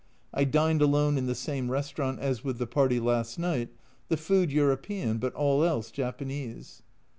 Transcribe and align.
I 0.33 0.45
dined 0.45 0.81
alone 0.81 1.15
in 1.19 1.27
the 1.27 1.35
same 1.35 1.69
restaurant 1.69 2.17
as 2.19 2.43
with 2.43 2.57
the 2.57 2.65
party 2.65 2.99
last 2.99 3.37
night, 3.37 3.69
the 4.07 4.17
food 4.17 4.51
European, 4.51 5.19
but 5.19 5.35
all 5.35 5.63
else 5.63 5.91
Japanese. 5.91 6.81